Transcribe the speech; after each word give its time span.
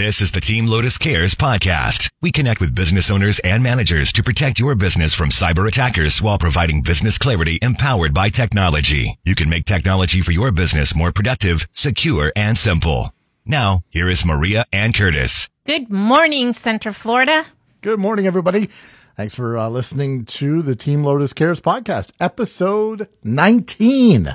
This 0.00 0.22
is 0.22 0.32
the 0.32 0.40
Team 0.40 0.64
Lotus 0.64 0.96
Cares 0.96 1.34
podcast. 1.34 2.08
We 2.22 2.32
connect 2.32 2.58
with 2.58 2.74
business 2.74 3.10
owners 3.10 3.38
and 3.40 3.62
managers 3.62 4.14
to 4.14 4.22
protect 4.22 4.58
your 4.58 4.74
business 4.74 5.12
from 5.12 5.28
cyber 5.28 5.68
attackers 5.68 6.22
while 6.22 6.38
providing 6.38 6.80
business 6.80 7.18
clarity 7.18 7.58
empowered 7.60 8.14
by 8.14 8.30
technology. 8.30 9.18
You 9.26 9.34
can 9.34 9.50
make 9.50 9.66
technology 9.66 10.22
for 10.22 10.32
your 10.32 10.52
business 10.52 10.96
more 10.96 11.12
productive, 11.12 11.68
secure, 11.72 12.32
and 12.34 12.56
simple. 12.56 13.12
Now, 13.44 13.80
here 13.90 14.08
is 14.08 14.24
Maria 14.24 14.64
and 14.72 14.94
Curtis. 14.94 15.50
Good 15.66 15.90
morning, 15.90 16.54
Central 16.54 16.94
Florida. 16.94 17.44
Good 17.82 18.00
morning, 18.00 18.26
everybody. 18.26 18.70
Thanks 19.18 19.34
for 19.34 19.58
uh, 19.58 19.68
listening 19.68 20.24
to 20.24 20.62
the 20.62 20.74
Team 20.74 21.04
Lotus 21.04 21.34
Cares 21.34 21.60
podcast, 21.60 22.12
episode 22.18 23.06
19. 23.22 24.34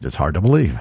It's 0.00 0.16
hard 0.16 0.32
to 0.32 0.40
believe. 0.40 0.80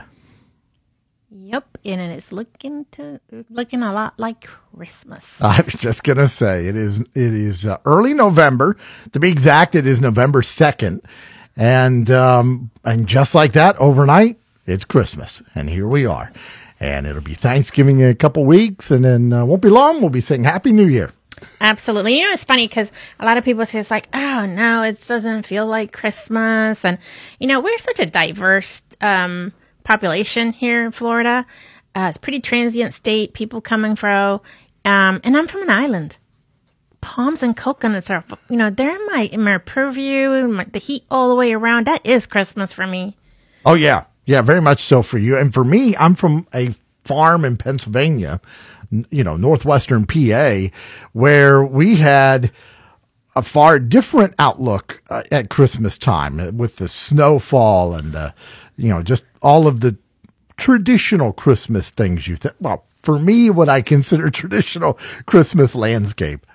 Yep, 1.83 1.99
and 1.99 2.13
it's 2.13 2.31
looking 2.31 2.85
to 2.91 3.19
looking 3.49 3.81
a 3.83 3.93
lot 3.93 4.13
like 4.17 4.47
Christmas. 4.75 5.25
I 5.41 5.61
was 5.61 5.73
just 5.75 6.03
gonna 6.03 6.27
say 6.27 6.67
it 6.67 6.75
is. 6.75 6.99
It 6.99 7.09
is 7.15 7.65
uh, 7.65 7.77
early 7.85 8.13
November. 8.13 8.77
To 9.13 9.19
be 9.19 9.31
exact, 9.31 9.75
it 9.75 9.85
is 9.87 10.01
November 10.01 10.43
second, 10.43 11.01
and 11.55 12.09
um, 12.11 12.71
and 12.83 13.07
just 13.07 13.33
like 13.33 13.53
that, 13.53 13.77
overnight, 13.77 14.39
it's 14.65 14.85
Christmas, 14.85 15.41
and 15.55 15.69
here 15.69 15.87
we 15.87 16.05
are. 16.05 16.31
And 16.81 17.05
it'll 17.05 17.21
be 17.21 17.33
Thanksgiving 17.33 17.99
in 17.99 18.09
a 18.09 18.15
couple 18.15 18.45
weeks, 18.45 18.89
and 18.89 19.03
then 19.03 19.33
uh, 19.33 19.43
won't 19.45 19.61
be 19.61 19.69
long. 19.69 19.99
We'll 19.99 20.09
be 20.09 20.21
saying 20.21 20.45
Happy 20.45 20.71
New 20.71 20.87
Year. 20.87 21.11
Absolutely. 21.61 22.17
You 22.17 22.25
know, 22.25 22.31
it's 22.31 22.43
funny 22.43 22.67
because 22.67 22.91
a 23.19 23.25
lot 23.25 23.37
of 23.37 23.45
people 23.45 23.65
say 23.65 23.79
it's 23.79 23.91
like, 23.91 24.07
oh 24.13 24.45
no, 24.45 24.83
it 24.83 25.05
doesn't 25.05 25.43
feel 25.43 25.65
like 25.65 25.93
Christmas, 25.93 26.83
and 26.83 26.97
you 27.39 27.47
know, 27.47 27.59
we're 27.59 27.77
such 27.77 27.99
a 27.99 28.05
diverse. 28.05 28.81
Um, 29.01 29.53
population 29.89 30.53
here 30.53 30.85
in 30.85 30.91
Florida. 30.91 31.47
Uh, 31.99 32.07
it's 32.07 32.17
pretty 32.17 32.39
transient 32.39 32.93
state, 32.93 33.33
people 33.33 33.59
come 33.59 33.83
and 33.83 33.99
fro. 33.99 34.41
Um, 34.85 35.19
and 35.25 35.35
I'm 35.35 35.49
from 35.49 35.63
an 35.63 35.69
island. 35.69 36.15
Palms 37.01 37.43
and 37.43 37.57
coconuts 37.57 38.09
are, 38.09 38.23
you 38.49 38.55
know, 38.55 38.69
they're 38.69 38.95
in 38.95 39.05
my, 39.07 39.23
in 39.23 39.43
my 39.43 39.57
purview, 39.57 40.47
my, 40.47 40.63
the 40.63 40.79
heat 40.79 41.03
all 41.11 41.27
the 41.27 41.35
way 41.35 41.51
around. 41.51 41.87
That 41.87 42.05
is 42.05 42.25
Christmas 42.25 42.71
for 42.71 42.87
me. 42.87 43.17
Oh, 43.65 43.73
yeah. 43.73 44.05
Yeah, 44.25 44.41
very 44.41 44.61
much 44.61 44.81
so 44.81 45.01
for 45.01 45.17
you. 45.17 45.35
And 45.35 45.53
for 45.53 45.65
me, 45.65 45.93
I'm 45.97 46.15
from 46.15 46.47
a 46.53 46.73
farm 47.03 47.43
in 47.43 47.57
Pennsylvania, 47.57 48.39
you 49.09 49.25
know, 49.25 49.35
northwestern 49.35 50.05
PA, 50.05 50.73
where 51.11 51.65
we 51.65 51.97
had 51.97 52.49
a 53.35 53.41
far 53.41 53.77
different 53.77 54.35
outlook 54.39 55.01
uh, 55.09 55.23
at 55.33 55.49
Christmas 55.49 55.97
time 55.97 56.57
with 56.57 56.77
the 56.77 56.87
snowfall 56.87 57.93
and 57.93 58.13
the, 58.13 58.33
you 58.77 58.87
know, 58.87 59.03
just 59.03 59.25
all 59.41 59.67
of 59.67 59.81
the 59.81 59.97
traditional 60.59 61.33
Christmas 61.33 61.89
things 61.89 62.27
you 62.27 62.35
think. 62.35 62.55
Well, 62.59 62.85
for 63.01 63.19
me, 63.19 63.49
what 63.49 63.69
I 63.69 63.81
consider 63.81 64.29
traditional 64.29 64.99
Christmas 65.25 65.75
landscape. 65.75 66.45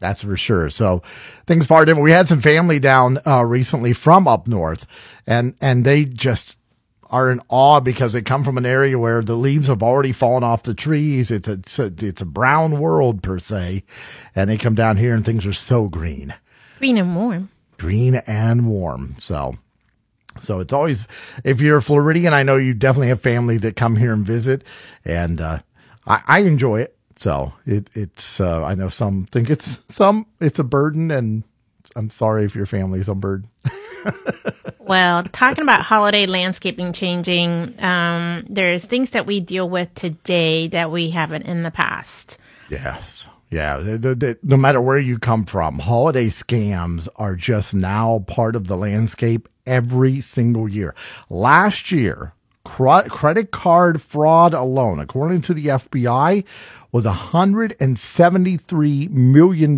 That's 0.00 0.22
for 0.22 0.36
sure. 0.36 0.68
So 0.68 1.02
things 1.46 1.66
far 1.66 1.84
different. 1.84 2.04
We 2.04 2.10
had 2.10 2.28
some 2.28 2.42
family 2.42 2.78
down 2.78 3.20
uh, 3.26 3.44
recently 3.44 3.94
from 3.94 4.28
up 4.28 4.46
north, 4.46 4.86
and 5.26 5.54
and 5.60 5.84
they 5.86 6.04
just 6.04 6.56
are 7.08 7.30
in 7.30 7.40
awe 7.48 7.80
because 7.80 8.12
they 8.12 8.20
come 8.20 8.44
from 8.44 8.58
an 8.58 8.66
area 8.66 8.98
where 8.98 9.22
the 9.22 9.36
leaves 9.36 9.68
have 9.68 9.82
already 9.82 10.12
fallen 10.12 10.42
off 10.42 10.64
the 10.64 10.74
trees. 10.74 11.30
It's 11.30 11.48
a, 11.48 11.52
it's 11.52 11.78
a, 11.78 11.92
it's 11.98 12.20
a 12.20 12.26
brown 12.26 12.80
world 12.80 13.22
per 13.22 13.38
se, 13.38 13.84
and 14.34 14.50
they 14.50 14.58
come 14.58 14.74
down 14.74 14.96
here 14.96 15.14
and 15.14 15.24
things 15.24 15.46
are 15.46 15.52
so 15.52 15.88
green, 15.88 16.34
green 16.78 16.98
and 16.98 17.16
warm, 17.16 17.50
green 17.78 18.16
and 18.26 18.68
warm. 18.68 19.16
So 19.18 19.56
so 20.40 20.60
it's 20.60 20.72
always, 20.72 21.06
if 21.44 21.60
you're 21.60 21.78
a 21.78 21.82
Floridian, 21.82 22.32
I 22.32 22.42
know 22.42 22.56
you 22.56 22.74
definitely 22.74 23.08
have 23.08 23.20
family 23.20 23.58
that 23.58 23.76
come 23.76 23.96
here 23.96 24.12
and 24.12 24.26
visit, 24.26 24.62
and 25.04 25.40
uh, 25.40 25.60
I, 26.06 26.22
I, 26.26 26.38
enjoy 26.40 26.80
it. 26.82 26.96
So 27.18 27.52
it, 27.66 27.88
it's, 27.94 28.40
uh, 28.40 28.64
I 28.64 28.74
know 28.74 28.88
some 28.88 29.26
think 29.30 29.50
it's 29.50 29.78
some, 29.88 30.26
it's 30.40 30.58
a 30.58 30.64
burden, 30.64 31.10
and 31.10 31.44
I'm 31.96 32.10
sorry 32.10 32.44
if 32.44 32.54
your 32.54 32.66
family's 32.66 33.08
a 33.08 33.14
burden. 33.14 33.48
well, 34.78 35.24
talking 35.24 35.62
about 35.62 35.82
holiday 35.82 36.26
landscaping 36.26 36.92
changing, 36.92 37.82
um, 37.82 38.44
there's 38.48 38.84
things 38.84 39.10
that 39.10 39.26
we 39.26 39.40
deal 39.40 39.68
with 39.68 39.94
today 39.94 40.68
that 40.68 40.90
we 40.90 41.10
haven't 41.10 41.42
in 41.42 41.62
the 41.62 41.70
past. 41.70 42.38
Yes. 42.68 43.28
Yeah, 43.54 43.76
the, 43.76 44.16
the, 44.16 44.36
no 44.42 44.56
matter 44.56 44.80
where 44.80 44.98
you 44.98 45.16
come 45.16 45.44
from, 45.44 45.78
holiday 45.78 46.26
scams 46.26 47.06
are 47.14 47.36
just 47.36 47.72
now 47.72 48.24
part 48.26 48.56
of 48.56 48.66
the 48.66 48.76
landscape 48.76 49.48
every 49.64 50.20
single 50.20 50.68
year. 50.68 50.92
Last 51.30 51.92
year, 51.92 52.32
cr- 52.64 53.08
credit 53.08 53.52
card 53.52 54.02
fraud 54.02 54.54
alone, 54.54 54.98
according 54.98 55.42
to 55.42 55.54
the 55.54 55.66
FBI, 55.66 56.44
was 56.90 57.04
$173 57.04 59.10
million. 59.10 59.76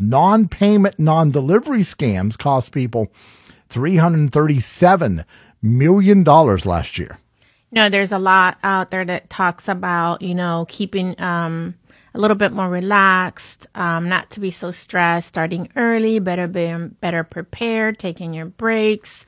Non 0.00 0.48
payment, 0.48 0.98
non 0.98 1.30
delivery 1.30 1.82
scams 1.82 2.38
cost 2.38 2.72
people 2.72 3.12
$337 3.68 5.26
million 5.60 6.24
last 6.24 6.98
year. 6.98 7.18
You 7.70 7.72
No, 7.72 7.90
there's 7.90 8.12
a 8.12 8.18
lot 8.18 8.56
out 8.62 8.90
there 8.90 9.04
that 9.04 9.28
talks 9.28 9.68
about, 9.68 10.22
you 10.22 10.34
know, 10.34 10.64
keeping 10.70 11.14
um, 11.20 11.74
a 12.18 12.20
little 12.20 12.36
bit 12.36 12.52
more 12.52 12.68
relaxed, 12.68 13.68
um, 13.76 14.08
not 14.08 14.28
to 14.30 14.40
be 14.40 14.50
so 14.50 14.72
stressed, 14.72 15.28
starting 15.28 15.68
early, 15.76 16.18
better 16.18 16.48
being 16.48 16.88
better 17.00 17.22
prepared, 17.22 17.96
taking 17.96 18.34
your 18.34 18.46
breaks, 18.46 19.24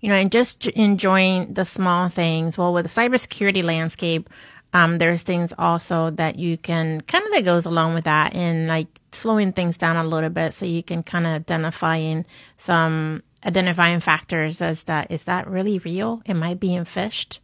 you 0.00 0.10
know, 0.10 0.14
and 0.14 0.30
just 0.30 0.66
enjoying 0.66 1.54
the 1.54 1.64
small 1.64 2.10
things. 2.10 2.58
Well, 2.58 2.74
with 2.74 2.84
the 2.84 3.00
cybersecurity 3.00 3.64
landscape, 3.64 4.28
um, 4.74 4.98
there's 4.98 5.22
things 5.22 5.54
also 5.58 6.10
that 6.10 6.38
you 6.38 6.58
can 6.58 7.00
kind 7.02 7.24
of 7.24 7.32
that 7.32 7.46
goes 7.46 7.64
along 7.64 7.94
with 7.94 8.04
that 8.04 8.34
and 8.34 8.68
like 8.68 8.88
slowing 9.12 9.52
things 9.52 9.78
down 9.78 9.96
a 9.96 10.04
little 10.04 10.28
bit 10.28 10.52
so 10.52 10.66
you 10.66 10.82
can 10.82 11.02
kind 11.02 11.26
of 11.26 11.32
identifying 11.32 12.26
some 12.58 13.22
identifying 13.46 14.00
factors 14.00 14.60
as 14.60 14.82
that 14.82 15.10
is 15.10 15.24
that 15.24 15.48
really 15.48 15.78
real? 15.78 16.20
Am 16.26 16.42
I 16.42 16.52
being 16.52 16.84
phished? 16.84 17.38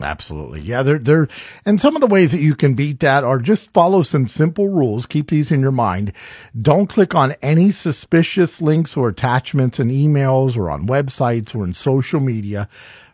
Absolutely. 0.00 0.60
Yeah, 0.60 0.84
they're, 0.84 0.98
they're, 0.98 1.28
and 1.64 1.80
some 1.80 1.96
of 1.96 2.00
the 2.00 2.06
ways 2.06 2.30
that 2.30 2.40
you 2.40 2.54
can 2.54 2.74
beat 2.74 3.00
that 3.00 3.24
are 3.24 3.40
just 3.40 3.72
follow 3.72 4.02
some 4.02 4.28
simple 4.28 4.68
rules. 4.68 5.06
Keep 5.06 5.30
these 5.30 5.50
in 5.50 5.60
your 5.60 5.72
mind. 5.72 6.12
Don't 6.60 6.86
click 6.86 7.16
on 7.16 7.34
any 7.42 7.72
suspicious 7.72 8.60
links 8.60 8.96
or 8.96 9.08
attachments 9.08 9.80
in 9.80 9.88
emails 9.88 10.56
or 10.56 10.70
on 10.70 10.86
websites 10.86 11.54
or 11.54 11.64
in 11.64 11.74
social 11.74 12.20
media. 12.20 12.68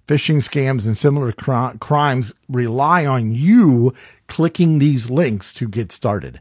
Phishing 0.06 0.47
scams 0.47 0.84
and 0.84 0.99
similar 0.99 1.33
cr- 1.33 1.78
crimes 1.78 2.34
rely 2.50 3.06
on 3.06 3.34
you 3.34 3.95
clicking 4.27 4.78
these 4.78 5.09
links 5.09 5.55
to 5.55 5.66
get 5.66 5.91
started. 5.91 6.39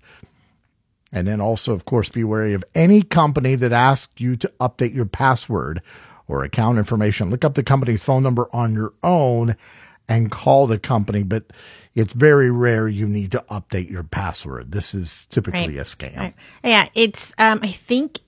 And 1.13 1.25
then 1.25 1.39
also, 1.39 1.73
of 1.73 1.85
course, 1.85 2.09
be 2.09 2.25
wary 2.25 2.53
of 2.53 2.65
any 2.75 3.01
company 3.01 3.55
that 3.55 3.71
asks 3.71 4.19
you 4.19 4.35
to 4.37 4.51
update 4.59 4.93
your 4.93 5.05
password 5.05 5.81
or 6.27 6.43
account 6.43 6.79
information. 6.79 7.29
Look 7.29 7.45
up 7.45 7.53
the 7.53 7.63
company's 7.63 8.03
phone 8.03 8.23
number 8.23 8.49
on 8.51 8.73
your 8.73 8.93
own 9.03 9.55
and 10.07 10.31
call 10.31 10.67
the 10.67 10.79
company, 10.79 11.23
but 11.23 11.45
it's 11.95 12.13
very 12.13 12.51
rare 12.51 12.87
you 12.87 13.07
need 13.07 13.31
to 13.31 13.43
update 13.49 13.89
your 13.89 14.03
password. 14.03 14.71
This 14.71 14.93
is 14.93 15.27
typically 15.27 15.77
right. 15.77 15.79
a 15.79 15.83
scam. 15.83 16.17
Right. 16.17 16.35
Yeah, 16.63 16.89
it's 16.93 17.33
um, 17.37 17.59
I 17.61 17.71
think 17.71 18.19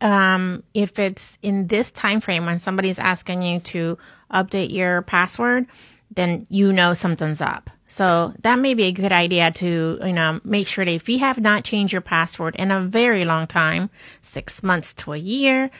um, 0.00 0.62
if 0.74 0.98
it's 0.98 1.38
in 1.42 1.66
this 1.68 1.90
time 1.90 2.20
frame 2.20 2.46
when 2.46 2.58
somebody's 2.58 2.98
asking 2.98 3.42
you 3.42 3.60
to 3.60 3.98
update 4.32 4.72
your 4.72 5.02
password, 5.02 5.66
then 6.10 6.46
you 6.50 6.72
know 6.72 6.94
something's 6.94 7.40
up. 7.40 7.70
So 7.88 8.34
that 8.42 8.58
may 8.58 8.74
be 8.74 8.84
a 8.84 8.92
good 8.92 9.12
idea 9.12 9.50
to, 9.52 9.98
you 10.02 10.12
know, 10.12 10.40
make 10.44 10.66
sure 10.66 10.84
that 10.84 10.90
if 10.90 11.08
you 11.08 11.20
have 11.20 11.38
not 11.38 11.64
changed 11.64 11.92
your 11.92 12.02
password 12.02 12.56
in 12.56 12.70
a 12.70 12.80
very 12.80 13.24
long 13.24 13.46
time, 13.46 13.90
six 14.22 14.62
months 14.62 14.92
to 14.94 15.12
a 15.12 15.16
year, 15.16 15.70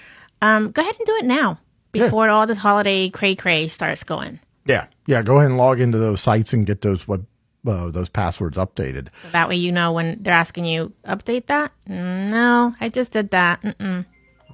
um, 0.40 0.70
go 0.70 0.82
ahead 0.82 0.96
and 0.96 1.06
do 1.06 1.16
it 1.16 1.24
now 1.24 1.58
before 1.92 2.26
yeah. 2.26 2.32
all 2.32 2.46
the 2.46 2.54
holiday 2.54 3.08
cray 3.08 3.34
cray 3.34 3.68
starts 3.68 4.04
going. 4.04 4.38
Yeah, 4.66 4.87
yeah. 5.06 5.22
Go 5.22 5.37
ahead 5.37 5.50
and 5.50 5.56
log 5.59 5.81
into 5.81 5.99
those 5.99 6.21
sites 6.21 6.53
and 6.53 6.66
get 6.66 6.82
those 6.82 7.06
web 7.06 7.27
uh, 7.66 7.91
those 7.91 8.09
passwords 8.09 8.56
updated. 8.56 9.09
So 9.22 9.28
that 9.31 9.49
way 9.49 9.56
you 9.56 9.72
know 9.72 9.93
when 9.93 10.19
they're 10.22 10.32
asking 10.32 10.66
you 10.66 10.92
update 11.04 11.47
that. 11.47 11.72
No, 11.86 12.74
I 12.80 12.89
just 12.89 13.13
did 13.13 13.30
that. 13.30 13.63
Mm-mm. 13.63 14.07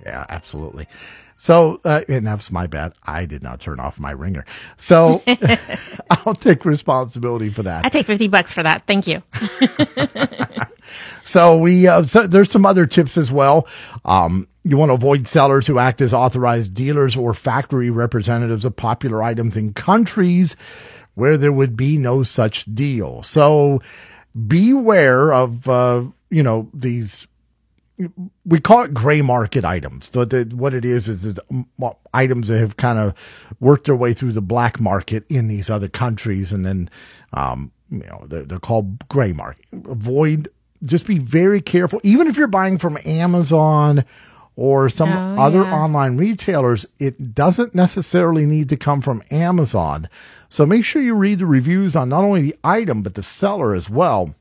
Yeah, 0.05 0.27
absolutely. 0.29 0.89
So, 1.37 1.81
uh, 1.85 2.03
and 2.09 2.27
that's 2.27 2.53
my 2.53 2.67
bad. 2.69 2.95
I 3.03 3.25
did 3.25 3.43
not 3.43 3.61
turn 3.61 3.81
off 3.81 3.99
my 3.99 4.13
ringer. 4.13 4.45
So 4.77 5.23
I'll 6.11 6.37
take 6.37 6.65
responsibility 6.65 7.51
for 7.51 7.65
that. 7.65 7.85
I 7.85 7.89
take 7.89 8.07
50 8.07 8.29
bucks 8.29 8.53
for 8.53 8.63
that. 8.63 8.87
Thank 8.87 9.09
you. 9.09 9.23
so 11.25 11.59
we, 11.59 11.89
uh, 11.89 12.05
so 12.05 12.27
there's 12.27 12.51
some 12.51 12.65
other 12.65 12.87
tips 12.87 13.19
as 13.19 13.33
well. 13.33 13.67
Um, 14.05 14.47
you 14.65 14.77
want 14.77 14.91
to 14.91 14.95
avoid 14.95 15.27
sellers 15.27 15.67
who 15.67 15.79
act 15.79 16.01
as 16.01 16.15
authorized 16.15 16.75
dealers 16.75 17.17
or 17.17 17.35
factory 17.35 17.91
representatives 17.91 18.65
of 18.65 18.77
popular 18.77 19.23
items 19.23 19.57
in 19.57 19.75
countries 19.75 20.57
where 21.15 21.37
there 21.37 21.53
would 21.53 21.77
be 21.77 21.99
no 21.99 22.23
such 22.23 22.65
deal. 22.73 23.23
So 23.23 23.83
beware 24.47 25.33
of, 25.33 25.69
uh, 25.69 26.05
you 26.31 26.43
know, 26.43 26.71
these 26.73 27.27
we 28.45 28.59
call 28.59 28.83
it 28.83 28.95
gray 28.95 29.23
market 29.23 29.65
items. 29.65 30.11
So 30.13 30.25
the, 30.25 30.45
what 30.57 30.75
it 30.75 30.85
is 30.85 31.09
is, 31.09 31.25
is 31.25 31.39
items 32.13 32.49
that 32.49 32.59
have 32.59 32.77
kind 32.77 32.99
of 32.99 33.15
worked 33.61 33.85
their 33.87 33.95
way 33.95 34.13
through 34.13 34.33
the 34.33 34.41
black 34.41 34.81
market 34.81 35.25
in 35.29 35.47
these 35.47 35.71
other 35.71 35.89
countries, 35.89 36.53
and 36.53 36.65
then 36.65 36.91
um, 37.33 37.71
you 37.91 38.07
know, 38.07 38.25
they're, 38.27 38.45
they're 38.45 38.59
called 38.59 39.07
gray 39.09 39.33
market. 39.33 39.67
Avoid, 39.87 40.49
just 40.85 41.07
be 41.07 41.19
very 41.19 41.61
careful. 41.61 42.01
Even 42.03 42.27
if 42.27 42.37
you're 42.37 42.49
buying 42.49 42.79
from 42.79 42.99
Amazon 43.05 44.05
or 44.57 44.89
some 44.89 45.11
Oh, 45.11 45.41
other 45.43 45.63
yeah. 45.63 45.75
online 45.75 46.17
retailers, 46.17 46.87
it 46.99 47.35
doesn't 47.35 47.75
necessarily 47.75 48.45
need 48.47 48.69
to 48.69 48.77
come 48.77 49.01
from 49.01 49.23
Amazon. 49.31 50.09
So 50.49 50.67
make 50.67 50.85
sure 50.85 51.01
you 51.01 51.15
read 51.15 51.39
the 51.39 51.47
reviews 51.47 51.97
on 51.97 52.11
not 52.11 52.25
only 52.25 52.43
the 52.43 52.57
item, 52.63 53.03
but 53.03 53.15
the 53.15 53.23
seller 53.23 53.75
as 53.75 53.89
well. 53.89 54.35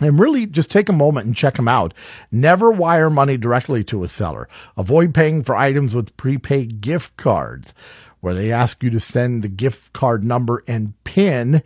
And 0.00 0.18
really 0.18 0.46
just 0.46 0.70
take 0.70 0.88
a 0.88 0.92
moment 0.94 1.26
and 1.26 1.36
check 1.36 1.56
them 1.56 1.68
out. 1.68 1.92
Never 2.32 2.72
wire 2.72 3.10
money 3.10 3.36
directly 3.36 3.84
to 3.84 4.02
a 4.02 4.08
seller. 4.08 4.48
Avoid 4.76 5.14
paying 5.14 5.42
for 5.44 5.54
items 5.54 5.94
with 5.94 6.16
prepaid 6.16 6.80
gift 6.80 7.16
cards 7.16 7.72
where 8.20 8.34
they 8.34 8.50
ask 8.50 8.82
you 8.82 8.90
to 8.90 8.98
send 9.00 9.42
the 9.42 9.48
gift 9.48 9.92
card 9.92 10.24
number 10.24 10.64
and 10.66 10.94
PIN. 11.04 11.62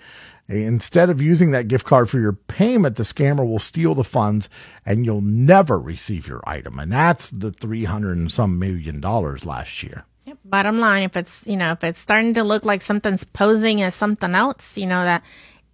Instead 0.49 1.11
of 1.11 1.21
using 1.21 1.51
that 1.51 1.67
gift 1.67 1.85
card 1.85 2.09
for 2.09 2.21
your 2.21 2.33
payment, 2.33 2.97
the 2.97 3.03
scammer 3.03 3.47
will 3.47 3.59
steal 3.59 3.95
the 3.95 4.05
funds 4.05 4.49
and 4.85 5.05
you'll 5.05 5.21
never 5.21 5.79
receive 5.79 6.29
your 6.29 6.41
item. 6.47 6.79
And 6.79 6.93
that's 6.93 7.31
the 7.31 7.51
300 7.51 8.17
and 8.17 8.31
some 8.31 8.59
million 8.59 9.01
dollars 9.01 9.45
last 9.45 9.83
year. 9.83 10.05
Yep. 10.25 10.39
Bottom 10.45 10.79
line, 10.79 11.03
if 11.03 11.17
it's 11.17 11.43
you 11.47 11.57
know 11.57 11.73
if 11.73 11.85
it's 11.85 12.01
starting 12.01 12.35
to 12.35 12.45
look 12.45 12.65
like 12.65 12.83
something's 12.83 13.25
posing 13.25 13.83
as 13.83 13.95
something 13.95 14.35
else, 14.35 14.77
you 14.77 14.87
know 14.87 15.05
that 15.05 15.23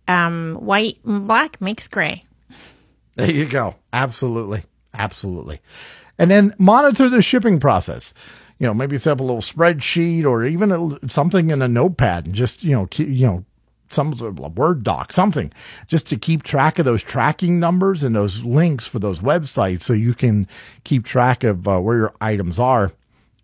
um, 0.09 0.57
white 0.61 0.99
and 1.05 1.27
black 1.27 1.61
makes 1.61 1.89
gray. 1.89 2.25
There 3.17 3.31
you 3.31 3.47
go. 3.47 3.77
Absolutely. 3.93 4.65
Absolutely. 4.95 5.61
And 6.19 6.31
then 6.31 6.55
monitor 6.59 7.09
the 7.09 7.23
shipping 7.23 7.61
process. 7.61 8.15
You 8.59 8.67
know, 8.67 8.75
maybe 8.75 8.97
set 8.99 9.13
up 9.13 9.21
a 9.21 9.25
little 9.25 9.41
spreadsheet 9.41 10.25
or 10.25 10.45
even 10.45 10.71
a, 10.71 11.09
something 11.09 11.51
in 11.51 11.63
a 11.63 11.69
notepad 11.69 12.27
and 12.27 12.35
just, 12.35 12.63
you 12.63 12.73
know, 12.73 12.87
keep, 12.87 13.09
you 13.09 13.27
know, 13.27 13.45
some 13.93 14.17
sort 14.17 14.39
of 14.39 14.56
Word 14.56 14.83
doc, 14.83 15.12
something 15.12 15.53
just 15.87 16.06
to 16.09 16.17
keep 16.17 16.43
track 16.43 16.79
of 16.79 16.85
those 16.85 17.03
tracking 17.03 17.59
numbers 17.59 18.03
and 18.03 18.15
those 18.15 18.44
links 18.44 18.87
for 18.87 18.99
those 18.99 19.21
websites 19.21 19.83
so 19.83 19.93
you 19.93 20.15
can 20.15 20.47
keep 20.85 21.05
track 21.05 21.44
of 21.44 21.67
uh, 21.69 21.79
where 21.79 21.97
your 21.97 22.15
items 22.21 22.59
are 22.59 22.93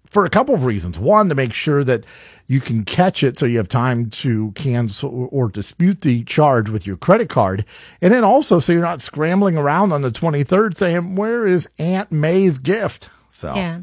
for 0.06 0.24
a 0.24 0.30
couple 0.30 0.54
of 0.54 0.64
reasons. 0.64 0.98
One, 0.98 1.28
to 1.28 1.34
make 1.34 1.52
sure 1.52 1.84
that 1.84 2.04
you 2.46 2.60
can 2.60 2.84
catch 2.84 3.22
it 3.22 3.38
so 3.38 3.44
you 3.44 3.58
have 3.58 3.68
time 3.68 4.08
to 4.10 4.52
cancel 4.52 5.28
or 5.30 5.48
dispute 5.48 6.00
the 6.00 6.24
charge 6.24 6.70
with 6.70 6.86
your 6.86 6.96
credit 6.96 7.28
card. 7.28 7.64
And 8.00 8.12
then 8.12 8.24
also 8.24 8.58
so 8.58 8.72
you're 8.72 8.80
not 8.80 9.02
scrambling 9.02 9.58
around 9.58 9.92
on 9.92 10.02
the 10.02 10.10
23rd 10.10 10.76
saying, 10.76 11.14
where 11.16 11.46
is 11.46 11.68
Aunt 11.78 12.10
May's 12.10 12.58
gift? 12.58 13.10
So, 13.30 13.54
Yeah. 13.54 13.80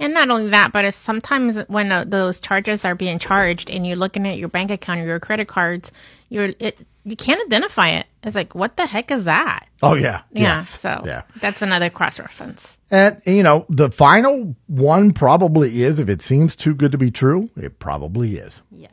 And 0.00 0.14
not 0.14 0.30
only 0.30 0.50
that, 0.50 0.72
but 0.72 0.84
it's 0.84 0.96
sometimes 0.96 1.58
when 1.66 1.90
uh, 1.90 2.04
those 2.06 2.38
charges 2.40 2.84
are 2.84 2.94
being 2.94 3.18
charged 3.18 3.68
and 3.68 3.86
you're 3.86 3.96
looking 3.96 4.26
at 4.28 4.38
your 4.38 4.48
bank 4.48 4.70
account 4.70 5.00
or 5.00 5.06
your 5.06 5.18
credit 5.20 5.48
cards, 5.48 5.90
you're 6.28 6.50
it 6.60 6.78
you 7.04 7.16
can't 7.16 7.40
identify 7.46 7.90
it. 7.90 8.06
It's 8.22 8.36
like 8.36 8.54
what 8.54 8.76
the 8.76 8.86
heck 8.86 9.10
is 9.10 9.24
that? 9.24 9.66
oh 9.82 9.94
yeah. 9.94 10.22
Yeah. 10.32 10.58
yes, 10.58 10.80
So 10.80 11.02
yeah. 11.04 11.22
that's 11.40 11.62
another 11.62 11.90
cross 11.90 12.18
reference. 12.18 12.76
And, 12.90 13.20
you 13.26 13.42
know, 13.42 13.66
the 13.68 13.90
final 13.90 14.56
one 14.66 15.12
probably 15.12 15.82
is 15.82 15.98
if 15.98 16.08
it 16.08 16.22
seems 16.22 16.56
too 16.56 16.74
good 16.74 16.92
to 16.92 16.98
be 16.98 17.10
true, 17.10 17.50
it 17.56 17.78
probably 17.78 18.36
is. 18.36 18.62
Yes. 18.70 18.92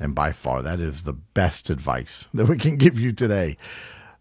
And 0.00 0.14
by 0.14 0.32
far, 0.32 0.62
that 0.62 0.80
is 0.80 1.02
the 1.02 1.12
best 1.12 1.68
advice 1.70 2.26
that 2.34 2.46
we 2.46 2.58
can 2.58 2.76
give 2.76 2.98
you 2.98 3.12
today. 3.12 3.56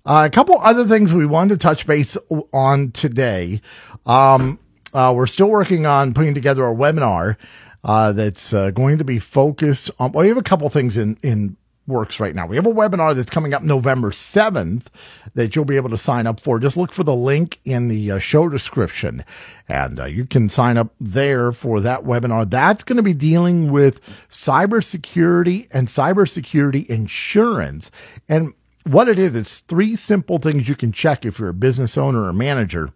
Uh, 0.06 0.24
a 0.26 0.30
couple 0.30 0.58
other 0.60 0.86
things 0.86 1.14
we 1.14 1.26
wanted 1.26 1.54
to 1.54 1.58
touch 1.58 1.88
base 1.88 2.18
on 2.52 2.92
today. 2.92 3.62
Um, 4.06 4.60
uh, 4.94 5.14
we're 5.16 5.28
still 5.28 5.50
working 5.50 5.86
on 5.86 6.14
putting 6.14 6.34
together 6.34 6.66
a 6.66 6.74
webinar 6.74 7.38
uh, 7.84 8.12
that's 8.12 8.54
uh, 8.54 8.72
going 8.72 8.98
to 8.98 9.04
be 9.04 9.20
focused 9.20 9.92
on. 10.00 10.12
Well, 10.12 10.24
we 10.24 10.30
have 10.30 10.38
a 10.38 10.44
couple 10.44 10.70
things 10.70 10.98
in 10.98 11.18
in 11.22 11.58
works 11.86 12.18
right 12.18 12.34
now. 12.34 12.48
We 12.48 12.56
have 12.56 12.66
a 12.66 12.72
webinar 12.72 13.14
that's 13.14 13.30
coming 13.30 13.54
up 13.54 13.62
November 13.62 14.14
seventh 14.14 14.90
that 15.34 15.54
you'll 15.54 15.66
be 15.66 15.76
able 15.76 15.90
to 15.90 15.98
sign 15.98 16.28
up 16.28 16.40
for. 16.40 16.58
Just 16.60 16.78
look 16.78 16.94
for 16.94 17.04
the 17.04 17.16
link 17.16 17.60
in 17.66 17.90
the 17.90 18.12
uh, 18.12 18.20
show 18.20 18.48
description, 18.48 19.26
and 19.68 20.00
uh, 20.00 20.06
you 20.06 20.26
can 20.26 20.48
sign 20.48 20.78
up 20.78 20.94
there 21.02 21.52
for 21.52 21.82
that 21.82 22.04
webinar. 22.04 22.50
That's 22.50 22.86
going 22.86 22.98
to 22.98 23.04
be 23.04 23.14
dealing 23.14 23.72
with 23.72 24.00
cybersecurity 24.30 25.68
and 25.72 25.88
cybersecurity 25.88 26.86
insurance, 26.88 27.92
and 28.30 28.54
what 28.86 29.10
it 29.10 29.20
is. 29.20 29.36
It's 29.36 29.60
three 29.60 29.96
simple 29.96 30.38
things 30.38 30.70
you 30.70 30.76
can 30.76 30.92
check 30.92 31.26
if 31.26 31.40
you're 31.40 31.50
a 31.50 31.54
business 31.54 31.98
owner 31.98 32.24
or 32.24 32.34
manager 32.34 32.94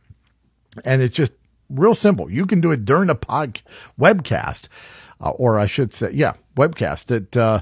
and 0.86 1.02
it's 1.02 1.16
just 1.16 1.34
real 1.70 1.94
simple. 1.96 2.30
You 2.30 2.46
can 2.46 2.62
do 2.62 2.72
it 2.72 2.86
during 2.86 3.10
a 3.10 3.16
pod 3.16 3.62
webcast, 4.00 4.68
uh, 5.22 5.30
or 5.32 5.60
I 5.60 5.66
should 5.66 5.94
say, 5.94 6.12
yeah, 6.12 6.34
webcast 6.56 7.06
that 7.08 7.36
uh, 7.38 7.62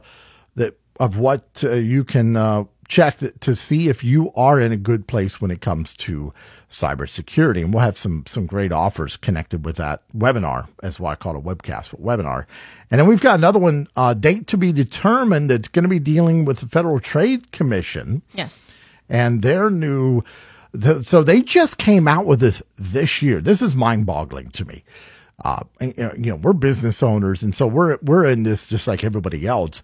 that 0.56 0.78
of 1.00 1.18
what 1.18 1.62
uh, 1.64 1.72
you 1.72 2.04
can 2.04 2.36
uh, 2.38 2.64
check 2.88 3.18
that, 3.18 3.42
to 3.42 3.56
see 3.56 3.90
if 3.90 4.04
you 4.04 4.32
are 4.36 4.60
in 4.62 4.72
a 4.72 4.78
good 4.78 5.08
place 5.08 5.42
when 5.42 5.52
it 5.52 5.60
comes 5.62 5.94
to 5.96 6.34
cybersecurity. 6.70 7.62
And 7.64 7.74
we'll 7.74 7.84
have 7.84 7.98
some 7.98 8.24
some 8.28 8.46
great 8.46 8.72
offers 8.72 9.18
connected 9.18 9.66
with 9.66 9.78
that 9.78 10.04
webinar. 10.16 10.68
That's 10.82 11.00
why 11.00 11.14
I 11.14 11.16
call 11.16 11.36
it 11.36 11.40
a 11.40 11.42
webcast, 11.42 11.92
but 11.92 12.02
webinar. 12.04 12.46
And 12.92 13.00
then 13.00 13.08
we've 13.08 13.22
got 13.22 13.36
another 13.36 13.60
one, 13.60 13.88
uh, 13.96 14.14
date 14.14 14.48
to 14.48 14.58
be 14.58 14.72
determined. 14.72 15.50
That's 15.50 15.68
going 15.68 15.84
to 15.84 15.90
be 15.90 16.00
dealing 16.00 16.46
with 16.46 16.60
the 16.60 16.68
Federal 16.68 17.00
Trade 17.00 17.52
Commission 17.52 18.22
Yes. 18.34 18.70
and 19.10 19.42
their 19.42 19.70
new 19.70 20.22
the, 20.76 21.04
so 21.04 21.24
they 21.24 21.42
just 21.42 21.78
came 21.78 22.08
out 22.08 22.26
with 22.26 22.40
this 22.40 22.62
this 22.78 23.22
year. 23.22 23.42
This 23.42 23.62
is 23.62 23.76
mind-boggling 23.76 24.50
to 24.52 24.66
me. 24.66 24.84
Uh 25.44 25.64
and, 25.80 25.96
you 25.98 26.32
know 26.32 26.36
we're 26.36 26.54
business 26.54 27.04
owners 27.04 27.44
and 27.44 27.54
so 27.54 27.68
we're 27.68 27.98
we're 28.02 28.26
in 28.26 28.44
this 28.44 28.68
just 28.68 28.88
like 28.88 29.04
everybody 29.04 29.46
else. 29.46 29.84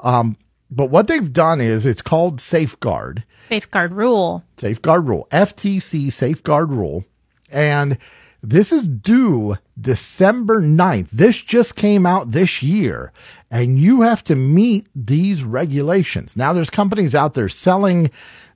Um 0.00 0.36
but 0.70 0.90
what 0.90 1.08
they've 1.08 1.32
done 1.32 1.60
is 1.60 1.84
it's 1.84 2.02
called 2.02 2.40
safeguard. 2.40 3.24
Safeguard 3.48 3.92
rule. 3.92 4.44
safeguard 4.56 5.08
rule. 5.08 5.26
Ftc 5.32 6.12
safeguard 6.12 6.70
rule. 6.70 7.04
And 7.50 7.98
this 8.42 8.72
is 8.72 8.88
due 8.88 9.58
December 9.78 10.62
9th. 10.62 11.10
This 11.10 11.38
just 11.42 11.76
came 11.76 12.06
out 12.06 12.30
this 12.30 12.62
year, 12.62 13.12
and 13.50 13.78
you 13.78 14.00
have 14.00 14.24
to 14.24 14.34
meet 14.34 14.86
these 14.94 15.42
regulations. 15.42 16.36
Now, 16.36 16.52
there's 16.52 16.70
companies 16.70 17.14
out 17.14 17.34
there 17.34 17.50
selling 17.50 18.10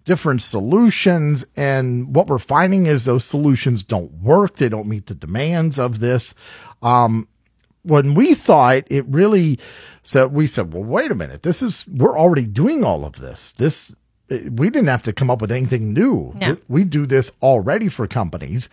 different 0.04 0.42
solutions, 0.42 1.44
and 1.56 2.14
what 2.14 2.26
we're 2.26 2.38
finding 2.38 2.86
is 2.86 3.04
those 3.04 3.24
solutions 3.24 3.82
don't 3.82 4.12
work. 4.22 4.56
They 4.56 4.68
don't 4.68 4.88
meet 4.88 5.06
the 5.06 5.14
demands 5.14 5.78
of 5.78 6.00
this. 6.00 6.34
Um, 6.82 7.28
when 7.82 8.14
we 8.14 8.34
saw 8.34 8.70
it, 8.70 8.86
it 8.90 9.04
really 9.06 9.58
so 10.04 10.26
we 10.26 10.46
said, 10.46 10.72
well, 10.72 10.84
wait 10.84 11.10
a 11.10 11.14
minute. 11.14 11.42
This 11.42 11.62
is, 11.62 11.86
we're 11.88 12.18
already 12.18 12.46
doing 12.46 12.84
all 12.84 13.06
of 13.06 13.14
this. 13.14 13.52
This, 13.56 13.94
we 14.28 14.68
didn't 14.68 14.88
have 14.88 15.02
to 15.04 15.14
come 15.14 15.30
up 15.30 15.40
with 15.40 15.50
anything 15.50 15.94
new. 15.94 16.34
No. 16.36 16.58
We 16.68 16.84
do 16.84 17.06
this 17.06 17.32
already 17.42 17.88
for 17.88 18.06
companies, 18.06 18.68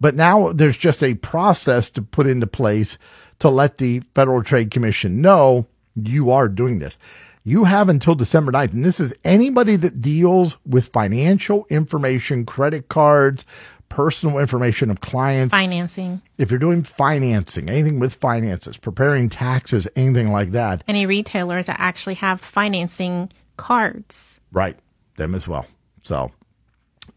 but 0.00 0.16
now 0.16 0.52
there's 0.52 0.76
just 0.76 1.02
a 1.04 1.14
process 1.14 1.88
to 1.90 2.02
put 2.02 2.26
into 2.26 2.48
place 2.48 2.98
to 3.38 3.48
let 3.48 3.78
the 3.78 4.00
Federal 4.14 4.42
Trade 4.42 4.72
Commission 4.72 5.20
know 5.20 5.68
you 5.94 6.32
are 6.32 6.48
doing 6.48 6.80
this. 6.80 6.98
You 7.44 7.64
have 7.64 7.88
until 7.88 8.14
December 8.14 8.52
9th. 8.52 8.72
And 8.72 8.84
this 8.84 9.00
is 9.00 9.12
anybody 9.24 9.76
that 9.76 10.00
deals 10.00 10.56
with 10.66 10.88
financial 10.92 11.66
information, 11.68 12.46
credit 12.46 12.88
cards, 12.88 13.44
personal 13.88 14.38
information 14.38 14.90
of 14.90 15.00
clients 15.00 15.52
Financing. 15.54 16.22
if 16.38 16.50
you're 16.50 16.58
doing 16.58 16.82
financing, 16.82 17.68
anything 17.68 17.98
with 17.98 18.14
finances, 18.14 18.76
preparing 18.78 19.28
taxes, 19.28 19.86
anything 19.96 20.32
like 20.32 20.52
that, 20.52 20.82
Any 20.88 21.04
retailers 21.04 21.66
that 21.66 21.76
actually 21.78 22.14
have 22.14 22.40
financing 22.40 23.30
cards. 23.58 24.40
right, 24.50 24.78
them 25.16 25.34
as 25.34 25.46
well. 25.46 25.66
So, 26.02 26.32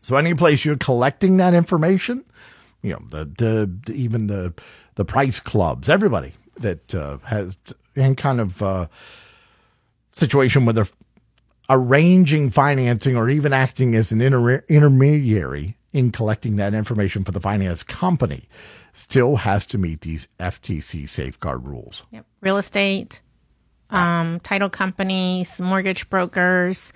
so 0.01 0.17
any 0.17 0.33
place 0.33 0.65
you're 0.65 0.75
collecting 0.75 1.37
that 1.37 1.53
information, 1.53 2.25
you 2.81 2.91
know, 2.93 3.01
the, 3.09 3.25
the, 3.25 3.71
the 3.85 3.93
even 3.93 4.27
the 4.27 4.53
the 4.95 5.05
price 5.05 5.39
clubs, 5.39 5.89
everybody 5.89 6.33
that 6.59 6.93
uh, 6.95 7.17
has 7.23 7.55
any 7.95 8.15
kind 8.15 8.39
of 8.41 8.61
uh, 8.61 8.87
situation 10.15 10.65
where 10.65 10.73
they're 10.73 10.87
arranging 11.69 12.49
financing 12.49 13.15
or 13.15 13.29
even 13.29 13.53
acting 13.53 13.95
as 13.95 14.11
an 14.11 14.21
inter- 14.21 14.63
intermediary 14.69 15.77
in 15.93 16.11
collecting 16.11 16.57
that 16.57 16.73
information 16.73 17.23
for 17.23 17.31
the 17.31 17.39
finance 17.39 17.83
company 17.83 18.47
still 18.93 19.37
has 19.37 19.65
to 19.67 19.77
meet 19.77 20.01
these 20.01 20.27
FTC 20.39 21.07
safeguard 21.07 21.65
rules. 21.65 22.03
Yep. 22.11 22.25
Real 22.41 22.57
estate, 22.57 23.21
um, 23.89 24.39
title 24.41 24.69
companies, 24.69 25.59
mortgage 25.59 26.09
brokers, 26.09 26.93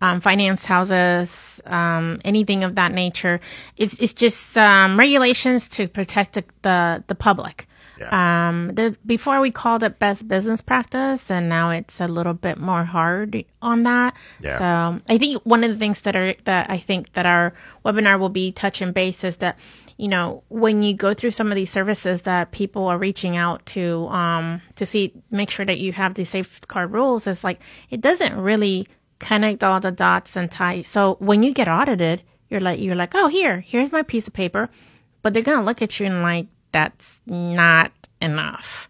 um, 0.00 0.20
finance 0.20 0.64
houses, 0.64 1.60
um, 1.66 2.20
anything 2.24 2.64
of 2.64 2.74
that 2.74 2.92
nature. 2.92 3.40
It's 3.76 3.94
it's 4.00 4.14
just 4.14 4.58
um, 4.58 4.98
regulations 4.98 5.68
to 5.70 5.88
protect 5.88 6.34
the 6.34 6.44
the, 6.62 7.04
the 7.06 7.14
public. 7.14 7.66
Yeah. 8.02 8.48
Um, 8.48 8.74
the, 8.74 8.96
before 9.06 9.40
we 9.40 9.50
called 9.50 9.82
it 9.82 9.98
best 9.98 10.28
business 10.28 10.60
practice, 10.60 11.30
and 11.30 11.48
now 11.48 11.70
it's 11.70 12.00
a 12.00 12.08
little 12.08 12.34
bit 12.34 12.58
more 12.58 12.84
hard 12.84 13.44
on 13.60 13.84
that. 13.84 14.14
Yeah. 14.40 14.58
So 14.58 15.00
I 15.08 15.18
think 15.18 15.42
one 15.44 15.64
of 15.64 15.70
the 15.70 15.76
things 15.76 16.02
that 16.02 16.16
are 16.16 16.34
that 16.44 16.70
I 16.70 16.78
think 16.78 17.12
that 17.14 17.26
our 17.26 17.54
webinar 17.84 18.18
will 18.18 18.28
be 18.28 18.52
touching 18.52 18.92
base 18.92 19.24
is 19.24 19.38
that 19.38 19.58
you 19.96 20.08
know 20.08 20.42
when 20.48 20.82
you 20.82 20.94
go 20.94 21.14
through 21.14 21.30
some 21.32 21.52
of 21.52 21.56
these 21.56 21.70
services 21.70 22.22
that 22.22 22.50
people 22.50 22.86
are 22.86 22.98
reaching 22.98 23.36
out 23.36 23.64
to 23.66 24.06
um 24.08 24.60
to 24.76 24.86
see 24.86 25.12
make 25.30 25.50
sure 25.50 25.66
that 25.66 25.78
you 25.78 25.92
have 25.92 26.14
these 26.14 26.30
safeguard 26.30 26.90
rules 26.90 27.26
is 27.26 27.44
like 27.44 27.60
it 27.90 28.00
doesn't 28.00 28.34
really 28.34 28.88
connect 29.22 29.64
all 29.64 29.80
the 29.80 29.92
dots 29.92 30.36
and 30.36 30.50
tie. 30.50 30.82
So 30.82 31.16
when 31.20 31.42
you 31.42 31.54
get 31.54 31.68
audited, 31.68 32.22
you're 32.50 32.60
like, 32.60 32.80
you're 32.80 32.96
like, 32.96 33.14
oh, 33.14 33.28
here, 33.28 33.60
here's 33.60 33.90
my 33.90 34.02
piece 34.02 34.26
of 34.26 34.34
paper. 34.34 34.68
But 35.22 35.32
they're 35.32 35.42
going 35.42 35.58
to 35.58 35.64
look 35.64 35.80
at 35.80 35.98
you 35.98 36.06
and 36.06 36.22
like, 36.22 36.48
that's 36.72 37.20
not 37.26 37.92
enough. 38.20 38.88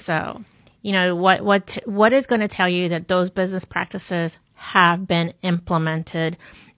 So, 0.00 0.44
you 0.82 0.92
know, 0.92 1.14
what, 1.14 1.42
what, 1.42 1.78
what 1.84 2.12
is 2.12 2.26
going 2.26 2.40
to 2.40 2.48
tell 2.48 2.68
you 2.68 2.88
that 2.90 3.08
those 3.08 3.30
business 3.30 3.64
practices 3.64 4.38
have 4.54 5.06
been 5.06 5.32
implemented 5.42 6.36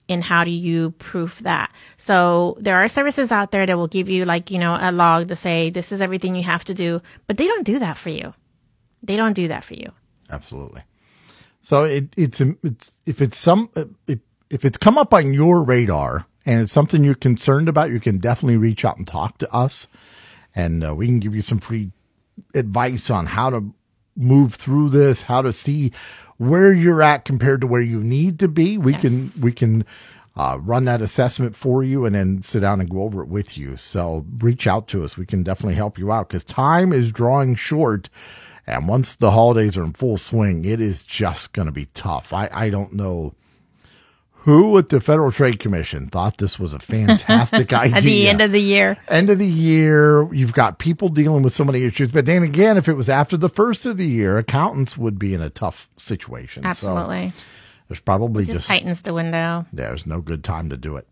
and 0.09 0.23
how 0.23 0.43
do 0.43 0.51
you 0.51 0.91
prove 0.91 1.41
that? 1.43 1.71
So 1.97 2.57
there 2.59 2.77
are 2.83 2.87
services 2.87 3.31
out 3.31 3.51
there 3.51 3.65
that 3.65 3.77
will 3.77 3.87
give 3.87 4.09
you 4.09 4.25
like, 4.25 4.51
you 4.51 4.59
know, 4.59 4.77
a 4.79 4.91
log 4.91 5.29
to 5.29 5.35
say, 5.35 5.69
this 5.69 5.91
is 5.91 6.01
everything 6.01 6.35
you 6.35 6.43
have 6.43 6.65
to 6.65 6.73
do, 6.73 7.01
but 7.27 7.37
they 7.37 7.47
don't 7.47 7.63
do 7.63 7.79
that 7.79 7.97
for 7.97 8.09
you. 8.09 8.33
They 9.01 9.17
don't 9.17 9.33
do 9.33 9.47
that 9.47 9.63
for 9.63 9.73
you. 9.73 9.91
Absolutely. 10.29 10.81
So 11.61 11.85
it, 11.85 12.13
it's, 12.17 12.41
it's, 12.41 12.91
if 13.05 13.21
it's 13.21 13.37
some, 13.37 13.69
if, 14.07 14.19
if 14.49 14.65
it's 14.65 14.77
come 14.77 14.97
up 14.97 15.13
on 15.13 15.33
your 15.33 15.63
radar 15.63 16.25
and 16.45 16.61
it's 16.61 16.71
something 16.73 17.03
you're 17.03 17.15
concerned 17.15 17.69
about, 17.69 17.89
you 17.89 18.01
can 18.01 18.17
definitely 18.17 18.57
reach 18.57 18.83
out 18.83 18.97
and 18.97 19.07
talk 19.07 19.37
to 19.37 19.53
us 19.53 19.87
and 20.55 20.85
uh, 20.85 20.93
we 20.95 21.07
can 21.07 21.19
give 21.19 21.35
you 21.35 21.41
some 21.41 21.59
free 21.59 21.91
advice 22.53 23.09
on 23.09 23.27
how 23.27 23.49
to 23.49 23.73
move 24.15 24.55
through 24.55 24.89
this, 24.89 25.23
how 25.23 25.41
to 25.41 25.53
see 25.53 25.91
where 26.37 26.73
you're 26.73 27.01
at 27.01 27.25
compared 27.25 27.61
to 27.61 27.67
where 27.67 27.81
you 27.81 28.03
need 28.03 28.39
to 28.39 28.47
be. 28.47 28.77
We 28.77 28.93
yes. 28.93 29.01
can 29.01 29.31
we 29.41 29.51
can 29.51 29.85
uh, 30.35 30.57
run 30.61 30.85
that 30.85 31.01
assessment 31.01 31.55
for 31.55 31.83
you 31.83 32.05
and 32.05 32.15
then 32.15 32.41
sit 32.41 32.61
down 32.61 32.79
and 32.79 32.89
go 32.89 33.03
over 33.03 33.21
it 33.21 33.29
with 33.29 33.57
you. 33.57 33.77
So 33.77 34.25
reach 34.39 34.65
out 34.67 34.87
to 34.89 35.03
us. 35.03 35.17
We 35.17 35.25
can 35.25 35.43
definitely 35.43 35.75
help 35.75 35.97
you 35.97 36.11
out 36.11 36.29
because 36.29 36.43
time 36.43 36.91
is 36.91 37.11
drawing 37.11 37.55
short. 37.55 38.09
And 38.65 38.87
once 38.87 39.15
the 39.15 39.31
holidays 39.31 39.77
are 39.77 39.83
in 39.83 39.93
full 39.93 40.17
swing, 40.17 40.63
it 40.63 40.79
is 40.79 41.03
just 41.03 41.51
going 41.51 41.65
to 41.65 41.71
be 41.71 41.87
tough. 41.93 42.31
I, 42.31 42.49
I 42.51 42.69
don't 42.69 42.93
know 42.93 43.35
who 44.43 44.77
at 44.77 44.89
the 44.89 44.99
Federal 44.99 45.31
Trade 45.31 45.59
Commission 45.59 46.09
thought 46.09 46.37
this 46.37 46.59
was 46.59 46.73
a 46.73 46.79
fantastic 46.79 47.71
idea? 47.71 47.95
At 47.97 48.03
the 48.03 48.27
end 48.27 48.41
of 48.41 48.51
the 48.51 48.59
year. 48.59 48.97
End 49.07 49.29
of 49.29 49.39
the 49.39 49.47
year, 49.47 50.31
you've 50.33 50.51
got 50.51 50.79
people 50.79 51.07
dealing 51.07 51.43
with 51.43 51.53
so 51.53 51.63
many 51.63 51.83
issues. 51.83 52.11
But 52.11 52.25
then 52.25 52.43
again, 52.43 52.75
if 52.75 52.89
it 52.89 52.93
was 52.93 53.07
after 53.07 53.37
the 53.37 53.47
first 53.47 53.85
of 53.85 53.95
the 53.95 54.05
year, 54.05 54.37
accountants 54.37 54.97
would 54.97 55.17
be 55.17 55.33
in 55.33 55.41
a 55.41 55.49
tough 55.49 55.87
situation. 55.95 56.65
Absolutely. 56.65 57.29
So 57.29 57.43
there's 57.87 58.01
probably 58.01 58.43
just, 58.43 58.57
just 58.57 58.67
tightens 58.67 59.01
the 59.01 59.13
window. 59.13 59.65
There's 59.71 60.05
no 60.05 60.19
good 60.19 60.43
time 60.43 60.69
to 60.71 60.77
do 60.77 60.97
it. 60.97 61.07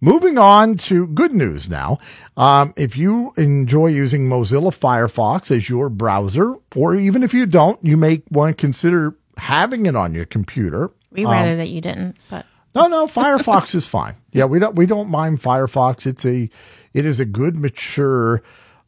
Moving 0.00 0.38
on 0.38 0.78
to 0.78 1.08
good 1.08 1.34
news 1.34 1.68
now. 1.68 1.98
Um, 2.38 2.72
if 2.76 2.96
you 2.96 3.34
enjoy 3.36 3.88
using 3.88 4.30
Mozilla 4.30 4.74
Firefox 4.74 5.54
as 5.54 5.68
your 5.68 5.90
browser, 5.90 6.54
or 6.74 6.96
even 6.96 7.22
if 7.22 7.34
you 7.34 7.44
don't, 7.44 7.84
you 7.84 7.98
may 7.98 8.22
want 8.30 8.56
to 8.56 8.60
consider 8.60 9.14
having 9.36 9.84
it 9.84 9.94
on 9.94 10.14
your 10.14 10.24
computer. 10.24 10.90
We 11.10 11.26
rather 11.26 11.52
um, 11.52 11.58
that 11.58 11.68
you 11.68 11.82
didn't, 11.82 12.16
but 12.30 12.46
no, 12.74 12.86
no, 12.86 13.06
Firefox 13.06 13.74
is 13.74 13.86
fine. 13.86 14.16
Yeah, 14.34 14.46
we 14.46 14.58
don't 14.58 14.74
we 14.74 14.86
don't 14.86 15.10
mind 15.10 15.42
Firefox. 15.42 16.06
It's 16.06 16.24
a 16.24 16.48
it 16.94 17.04
is 17.04 17.20
a 17.20 17.26
good 17.26 17.54
mature 17.54 18.42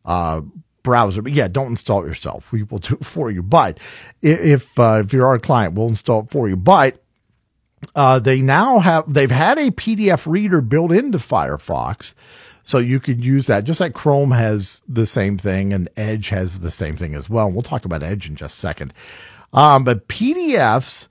uh, 0.07 0.41
browser. 0.83 1.21
But 1.21 1.33
yeah, 1.33 1.49
don't 1.49 1.73
install 1.73 2.03
it 2.03 2.07
yourself. 2.07 2.51
We 2.51 2.63
will 2.63 2.79
do 2.79 2.95
it 2.95 3.05
for 3.05 3.31
you. 3.31 3.43
But 3.43 3.79
if 4.23 4.79
uh, 4.79 5.03
if 5.05 5.13
you're 5.13 5.27
our 5.27 5.39
client, 5.39 5.75
we'll 5.75 5.89
install 5.89 6.21
it 6.23 6.31
for 6.31 6.49
you. 6.49 6.57
But 6.57 7.03
uh, 7.95 8.21
they 8.21 8.41
now 8.41 8.79
have 8.79 9.13
they've 9.13 9.31
had 9.31 9.59
a 9.59 9.71
PDF 9.71 10.27
reader 10.27 10.63
built 10.63 10.93
into 10.93 11.19
Firefox. 11.19 12.15
So 12.63 12.79
you 12.79 12.99
could 12.99 13.23
use 13.23 13.47
that 13.49 13.65
just 13.65 13.81
like 13.81 13.93
Chrome 13.93 14.31
has 14.31 14.81
the 14.89 15.05
same 15.05 15.37
thing 15.37 15.75
and 15.75 15.91
Edge 15.99 16.31
has 16.31 16.61
the 16.61 16.71
same 16.71 16.97
thing 16.97 17.15
as 17.15 17.29
well. 17.29 17.51
We'll 17.51 17.63
talk 17.63 17.85
about 17.85 18.03
Edge 18.03 18.27
in 18.27 18.37
just 18.37 18.57
a 18.57 18.61
second. 18.61 18.95
Um, 19.53 19.85
but 19.85 20.09
PDFs 20.09 21.09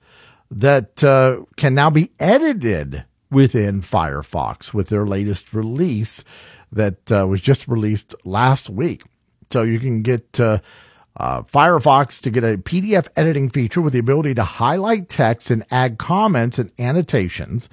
that 0.50 1.02
uh, 1.02 1.44
can 1.56 1.74
now 1.74 1.90
be 1.90 2.10
edited 2.18 3.04
within 3.30 3.82
Firefox 3.82 4.72
with 4.72 4.88
their 4.88 5.06
latest 5.06 5.52
release 5.52 6.22
that 6.70 7.10
uh, 7.10 7.26
was 7.26 7.40
just 7.40 7.66
released 7.68 8.14
last 8.24 8.70
week. 8.70 9.02
So 9.50 9.62
you 9.62 9.78
can 9.78 10.02
get 10.02 10.40
uh, 10.40 10.58
uh 11.16 11.42
Firefox 11.42 12.20
to 12.22 12.30
get 12.30 12.42
a 12.42 12.58
PDF 12.58 13.08
editing 13.16 13.50
feature 13.50 13.80
with 13.80 13.92
the 13.92 13.98
ability 13.98 14.34
to 14.34 14.44
highlight 14.44 15.08
text 15.08 15.50
and 15.50 15.64
add 15.70 15.98
comments 15.98 16.58
and 16.58 16.72
annotations. 16.78 17.68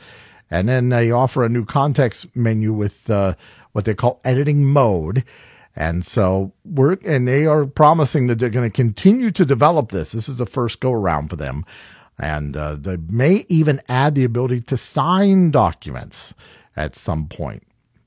And 0.49 0.67
then 0.67 0.89
they 0.89 1.11
offer 1.11 1.43
a 1.43 1.49
new 1.49 1.65
context 1.65 2.27
menu 2.35 2.73
with 2.73 3.09
uh, 3.09 3.35
what 3.71 3.85
they 3.85 3.93
call 3.93 4.19
editing 4.23 4.65
mode. 4.65 5.23
And 5.75 6.05
so 6.05 6.51
we're, 6.65 6.97
and 7.05 7.27
they 7.27 7.45
are 7.45 7.65
promising 7.65 8.27
that 8.27 8.39
they're 8.39 8.49
going 8.49 8.69
to 8.69 8.75
continue 8.75 9.31
to 9.31 9.45
develop 9.45 9.91
this. 9.91 10.11
This 10.11 10.27
is 10.27 10.37
the 10.37 10.45
first 10.45 10.81
go 10.81 10.91
around 10.91 11.29
for 11.29 11.37
them. 11.37 11.65
And 12.21 12.55
uh, 12.55 12.75
they 12.75 12.97
may 12.97 13.45
even 13.49 13.81
add 13.89 14.13
the 14.13 14.23
ability 14.23 14.61
to 14.61 14.77
sign 14.77 15.49
documents 15.49 16.35
at 16.75 16.95
some 16.95 17.27
point. 17.27 17.63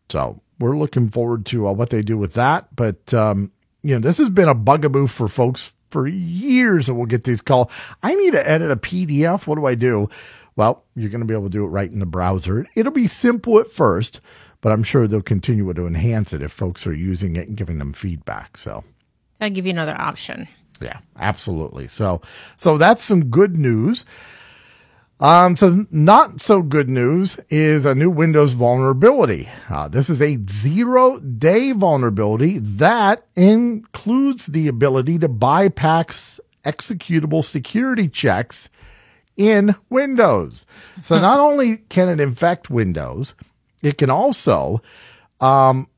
So 0.09 0.41
we're 0.61 0.79
looking 0.79 1.11
forward 1.11 1.45
to 1.47 1.67
uh, 1.67 1.73
what 1.73 1.91
they 1.91 2.01
do 2.01 2.17
with 2.17 2.35
that. 2.35 2.75
But, 2.77 3.13
um, 3.13 3.51
you 3.83 3.95
know, 3.95 4.01
this 4.01 4.19
has 4.19 4.31
been 4.31 4.49
a 4.49 4.55
bugaboo 4.55 5.09
for 5.09 5.27
folks 5.27 5.73
for 5.91 6.07
years 6.07 6.89
and 6.89 6.97
we'll 6.97 7.07
get 7.07 7.25
these 7.25 7.41
calls. 7.41 7.71
I 8.03 8.15
need 8.15 8.33
to 8.33 8.49
edit 8.49 8.71
a 8.71 8.77
PDF. 8.77 9.47
What 9.47 9.57
do 9.57 9.67
I 9.67 9.75
do? 9.75 10.09
Well, 10.57 10.85
you're 10.95 11.11
going 11.11 11.21
to 11.21 11.27
be 11.27 11.35
able 11.35 11.45
to 11.45 11.51
do 11.51 11.65
it 11.65 11.69
right 11.69 11.91
in 11.91 11.99
the 11.99 12.07
browser. 12.07 12.67
It'll 12.77 12.93
be 12.93 13.09
simple 13.09 13.59
at 13.59 13.73
first, 13.73 14.21
but 14.61 14.71
I'm 14.71 14.85
sure 14.85 15.09
they'll 15.09 15.23
continue 15.23 15.73
to 15.73 15.87
enhance 15.87 16.33
it 16.33 16.43
if 16.43 16.53
folks 16.53 16.87
are 16.87 16.95
using 16.95 17.35
it 17.35 17.49
and 17.49 17.57
giving 17.57 17.79
them 17.79 17.93
feedback. 17.93 18.57
So 18.57 18.85
I'll 19.41 19.51
give 19.51 19.67
you 19.67 19.71
another 19.71 20.01
option. 20.01 20.49
Yeah, 20.81 20.99
absolutely. 21.19 21.89
So, 21.89 22.21
so 22.57 22.79
that's 22.79 23.03
some 23.05 23.27
good 23.27 23.57
news. 23.57 24.05
Um, 25.21 25.57
so 25.57 25.87
not 25.91 26.41
so 26.41 26.61
good 26.61 26.91
news 26.91 27.39
is 27.49 27.85
a 27.85 27.95
new 27.95 28.11
Windows 28.11 28.53
vulnerability. 28.53 29.49
Uh, 29.71 29.89
this 29.89 30.11
is 30.11 30.21
a 30.21 30.39
zero 30.51 31.19
day 31.21 31.73
vulnerability 31.73 32.59
that 32.59 33.25
includes 33.37 34.47
the 34.47 34.67
ability 34.67 35.19
to 35.21 35.29
bypass 35.29 36.41
executable 36.65 37.45
security 37.45 38.09
checks 38.09 38.69
in 39.37 39.77
Windows. 39.89 40.67
So 41.03 41.21
not 41.21 41.39
only 41.39 41.79
can 41.89 42.09
it 42.09 42.21
infect 42.21 42.69
Windows, 42.69 43.35
it 43.83 43.99
can 43.99 44.11
also 44.11 44.83
um, 45.41 45.89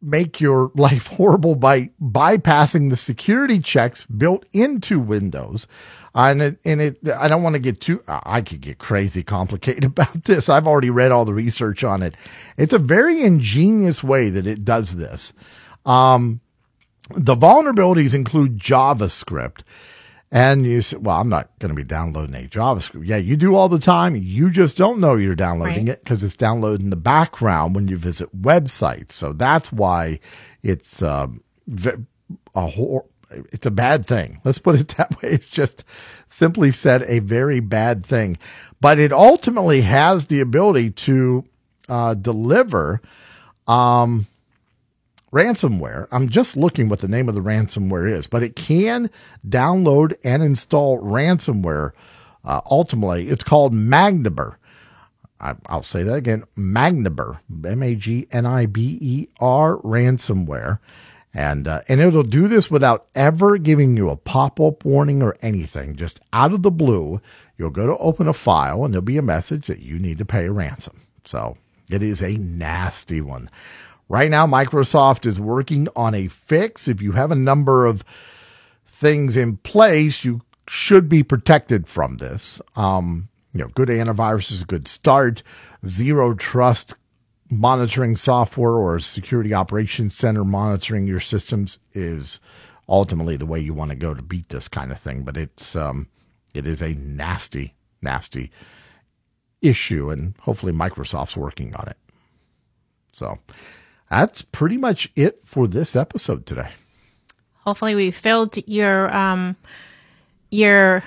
make 0.00 0.40
your 0.40 0.70
life 0.74 1.06
horrible 1.06 1.54
by 1.54 1.90
bypassing 2.00 2.90
the 2.90 2.96
security 2.96 3.58
checks 3.58 4.04
built 4.06 4.44
into 4.52 4.98
Windows. 4.98 5.66
and 6.14 6.42
it, 6.42 6.58
and 6.64 6.80
it, 6.80 7.08
I 7.08 7.28
don't 7.28 7.42
want 7.42 7.54
to 7.54 7.60
get 7.60 7.80
too, 7.80 8.02
I 8.06 8.40
could 8.40 8.60
get 8.60 8.78
crazy 8.78 9.22
complicated 9.22 9.84
about 9.84 10.24
this. 10.24 10.48
I've 10.48 10.66
already 10.66 10.90
read 10.90 11.12
all 11.12 11.24
the 11.24 11.34
research 11.34 11.84
on 11.84 12.02
it. 12.02 12.16
It's 12.56 12.72
a 12.72 12.78
very 12.78 13.22
ingenious 13.22 14.02
way 14.02 14.30
that 14.30 14.46
it 14.46 14.64
does 14.64 14.96
this. 14.96 15.32
Um, 15.86 16.40
the 17.16 17.34
vulnerabilities 17.34 18.14
include 18.14 18.58
JavaScript 18.58 19.62
and 20.30 20.66
you 20.66 20.82
say, 20.82 20.98
well, 20.98 21.20
I'm 21.20 21.28
not 21.28 21.50
going 21.58 21.70
to 21.70 21.74
be 21.74 21.84
downloading 21.84 22.34
a 22.34 22.46
JavaScript. 22.46 23.06
Yeah, 23.06 23.16
you 23.16 23.36
do 23.36 23.54
all 23.54 23.68
the 23.68 23.78
time. 23.78 24.14
You 24.14 24.50
just 24.50 24.76
don't 24.76 25.00
know 25.00 25.14
you're 25.14 25.34
downloading 25.34 25.86
right. 25.86 25.94
it 25.94 26.04
because 26.04 26.22
it's 26.22 26.36
downloaded 26.36 26.80
in 26.80 26.90
the 26.90 26.96
background 26.96 27.74
when 27.74 27.88
you 27.88 27.96
visit 27.96 28.40
websites. 28.40 29.12
So 29.12 29.32
that's 29.32 29.72
why 29.72 30.20
it's 30.62 31.02
um, 31.02 31.42
a 32.54 32.66
hor- 32.66 33.06
it's 33.30 33.66
a 33.66 33.70
bad 33.70 34.06
thing. 34.06 34.40
Let's 34.44 34.58
put 34.58 34.78
it 34.78 34.88
that 34.96 35.22
way. 35.22 35.30
It's 35.30 35.46
just 35.46 35.84
simply 36.28 36.72
said 36.72 37.02
a 37.02 37.20
very 37.20 37.60
bad 37.60 38.04
thing. 38.04 38.38
But 38.80 38.98
it 38.98 39.12
ultimately 39.12 39.80
has 39.82 40.26
the 40.26 40.40
ability 40.40 40.90
to 40.90 41.44
uh, 41.88 42.14
deliver 42.14 43.00
um, 43.66 44.26
ransomware. 45.32 46.08
I'm 46.10 46.28
just 46.28 46.56
looking 46.56 46.88
what 46.88 47.00
the 47.00 47.08
name 47.08 47.28
of 47.28 47.34
the 47.34 47.40
ransomware 47.40 48.16
is, 48.16 48.26
but 48.26 48.42
it 48.42 48.56
can 48.56 49.10
download 49.46 50.14
and 50.24 50.42
install 50.42 50.98
ransomware. 50.98 51.92
Uh, 52.44 52.60
ultimately, 52.70 53.28
it's 53.28 53.44
called 53.44 53.72
Magniber. 53.72 54.56
I, 55.40 55.54
will 55.70 55.82
say 55.82 56.02
that 56.02 56.14
again 56.14 56.44
Magniber, 56.56 57.38
M 57.64 57.82
A 57.82 57.94
G 57.94 58.26
N 58.32 58.44
I 58.46 58.66
B 58.66 58.98
E 59.00 59.28
R 59.40 59.76
ransomware. 59.78 60.80
And, 61.34 61.68
uh, 61.68 61.82
and 61.88 62.00
it'll 62.00 62.22
do 62.22 62.48
this 62.48 62.70
without 62.70 63.06
ever 63.14 63.58
giving 63.58 63.96
you 63.96 64.08
a 64.08 64.16
pop 64.16 64.58
up 64.58 64.84
warning 64.84 65.22
or 65.22 65.36
anything. 65.42 65.94
Just 65.94 66.20
out 66.32 66.52
of 66.52 66.62
the 66.62 66.70
blue, 66.70 67.20
you'll 67.56 67.70
go 67.70 67.86
to 67.86 67.96
open 67.98 68.26
a 68.26 68.32
file 68.32 68.84
and 68.84 68.92
there'll 68.92 69.02
be 69.02 69.18
a 69.18 69.22
message 69.22 69.66
that 69.66 69.80
you 69.80 69.98
need 69.98 70.18
to 70.18 70.24
pay 70.24 70.46
a 70.46 70.52
ransom. 70.52 71.02
So 71.24 71.56
it 71.88 72.02
is 72.02 72.22
a 72.22 72.36
nasty 72.38 73.20
one. 73.20 73.50
Right 74.08 74.30
now, 74.30 74.46
Microsoft 74.46 75.26
is 75.26 75.38
working 75.38 75.88
on 75.94 76.14
a 76.14 76.28
fix. 76.28 76.88
If 76.88 77.02
you 77.02 77.12
have 77.12 77.30
a 77.30 77.36
number 77.36 77.84
of 77.84 78.02
things 78.86 79.36
in 79.36 79.58
place, 79.58 80.24
you 80.24 80.40
should 80.66 81.08
be 81.08 81.22
protected 81.22 81.86
from 81.86 82.16
this. 82.16 82.60
Um, 82.74 83.28
you 83.52 83.60
know, 83.60 83.68
good 83.68 83.88
antivirus 83.88 84.50
is 84.50 84.62
a 84.62 84.66
good 84.66 84.88
start. 84.88 85.42
Zero 85.86 86.34
trust 86.34 86.94
monitoring 87.50 88.16
software 88.16 88.72
or 88.72 88.98
security 88.98 89.54
operations 89.54 90.14
center 90.14 90.44
monitoring 90.44 91.06
your 91.06 91.20
systems 91.20 91.78
is 91.94 92.40
ultimately 92.88 93.36
the 93.36 93.46
way 93.46 93.58
you 93.60 93.74
want 93.74 93.90
to 93.90 93.96
go 93.96 94.14
to 94.14 94.22
beat 94.22 94.48
this 94.48 94.68
kind 94.68 94.90
of 94.90 95.00
thing. 95.00 95.22
But 95.22 95.36
it's 95.36 95.76
um, 95.76 96.08
it 96.54 96.66
is 96.66 96.82
a 96.82 96.94
nasty, 96.94 97.74
nasty 98.00 98.50
issue, 99.60 100.10
and 100.10 100.34
hopefully 100.40 100.72
Microsoft's 100.72 101.36
working 101.36 101.74
on 101.74 101.88
it. 101.88 101.96
So 103.12 103.38
that's 104.10 104.42
pretty 104.42 104.76
much 104.76 105.10
it 105.16 105.40
for 105.44 105.66
this 105.66 105.94
episode 105.96 106.46
today. 106.46 106.70
Hopefully, 107.64 107.94
we 107.94 108.10
filled 108.10 108.56
your 108.66 109.14
um, 109.14 109.56
your 110.50 111.02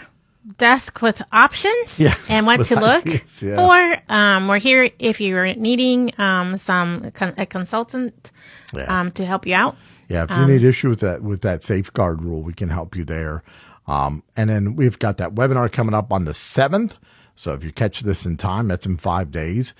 desk 0.57 1.01
with 1.01 1.21
options 1.31 1.99
Yes, 1.99 2.19
and 2.29 2.45
what 2.47 2.65
to 2.65 2.75
look 2.79 3.05
ideas, 3.05 3.41
yeah. 3.41 3.55
for. 3.55 4.13
Um, 4.13 4.47
we're 4.47 4.59
here 4.59 4.89
if 4.99 5.21
you're 5.21 5.53
needing 5.55 6.11
um, 6.19 6.57
some 6.57 7.11
con- 7.11 7.35
a 7.37 7.45
consultant 7.45 8.31
Yeah. 8.73 8.99
um, 9.01 9.11
to 9.13 9.25
help 9.25 9.45
you 9.45 9.53
out. 9.55 9.75
Yeah, 10.09 10.23
if 10.23 10.31
you 10.31 10.45
need 10.45 10.63
issue 10.63 10.89
with 10.89 10.99
that 10.99 11.23
with 11.23 11.41
that 11.41 11.63
safeguard 11.63 12.21
rule, 12.21 12.41
we 12.41 12.53
can 12.53 12.69
help 12.69 12.95
you 12.95 13.05
there. 13.05 13.43
Um, 13.87 14.23
and 14.35 14.49
then 14.49 14.75
we've 14.75 14.99
got 14.99 15.17
that 15.17 15.35
webinar 15.35 15.71
coming 15.71 15.93
up 15.95 16.11
on 16.11 16.25
the 16.25 16.33
seventh. 16.33 16.97
So 17.35 17.53
if 17.53 17.63
you 17.63 17.71
catch 17.71 18.01
this 18.01 18.25
in 18.25 18.37
time, 18.37 18.67
that's 18.67 18.85
in 18.85 18.97
five 18.97 19.31
days. 19.31 19.73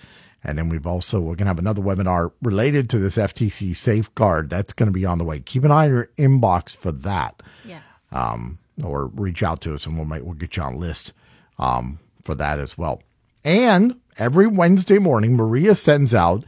And 0.43 0.57
then 0.57 0.69
we've 0.69 0.87
also 0.87 1.19
we're 1.19 1.35
gonna 1.35 1.49
have 1.49 1.59
another 1.59 1.81
webinar 1.81 2.31
related 2.41 2.89
to 2.91 2.99
this 2.99 3.17
FTC 3.17 3.75
safeguard. 3.75 4.49
That's 4.49 4.73
gonna 4.73 4.91
be 4.91 5.05
on 5.05 5.17
the 5.17 5.23
way. 5.23 5.39
Keep 5.39 5.65
an 5.65 5.71
eye 5.71 5.85
on 5.85 5.91
your 5.91 6.09
inbox 6.17 6.75
for 6.75 6.91
that. 6.91 7.41
Yes. 7.65 7.83
Um, 8.11 8.57
or 8.83 9.07
reach 9.07 9.43
out 9.43 9.61
to 9.61 9.75
us 9.75 9.85
and 9.85 9.95
we'll 9.95 10.05
make 10.05 10.23
we'll 10.23 10.33
get 10.33 10.57
you 10.57 10.63
on 10.63 10.79
list 10.79 11.13
um, 11.59 11.99
for 12.23 12.35
that 12.35 12.59
as 12.59 12.77
well. 12.77 13.01
And 13.43 13.99
every 14.17 14.47
Wednesday 14.47 14.99
morning, 14.99 15.35
Maria 15.35 15.75
sends 15.75 16.13
out 16.13 16.43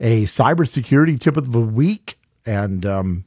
a 0.00 0.24
cybersecurity 0.24 1.18
tip 1.20 1.36
of 1.36 1.52
the 1.52 1.60
week, 1.60 2.18
and 2.44 2.84
um, 2.84 3.24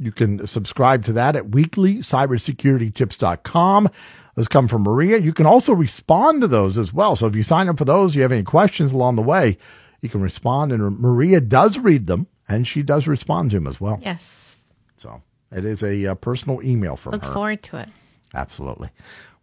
you 0.00 0.10
can 0.10 0.44
subscribe 0.46 1.04
to 1.04 1.12
that 1.12 1.36
at 1.36 1.50
weeklycybersecuritytips.com. 1.50 3.90
Those 4.34 4.48
come 4.48 4.66
from 4.68 4.82
Maria. 4.82 5.18
You 5.18 5.34
can 5.34 5.46
also 5.46 5.74
respond 5.74 6.40
to 6.40 6.48
those 6.48 6.78
as 6.78 6.92
well. 6.92 7.16
So 7.16 7.26
if 7.26 7.36
you 7.36 7.42
sign 7.42 7.68
up 7.68 7.78
for 7.78 7.84
those, 7.84 8.14
you 8.14 8.22
have 8.22 8.32
any 8.32 8.42
questions 8.42 8.92
along 8.92 9.16
the 9.16 9.22
way, 9.22 9.58
you 10.00 10.08
can 10.08 10.22
respond, 10.22 10.72
and 10.72 10.98
Maria 10.98 11.40
does 11.40 11.78
read 11.78 12.06
them 12.06 12.26
and 12.48 12.66
she 12.66 12.82
does 12.82 13.06
respond 13.06 13.50
to 13.50 13.58
them 13.58 13.66
as 13.66 13.78
well. 13.80 14.00
Yes. 14.02 14.56
So 14.96 15.22
it 15.52 15.64
is 15.64 15.82
a 15.82 16.06
uh, 16.06 16.14
personal 16.14 16.62
email 16.62 16.94
from 16.96 17.12
Look 17.12 17.24
her. 17.24 17.32
forward 17.32 17.62
to 17.64 17.78
it. 17.78 17.88
Absolutely. 18.34 18.90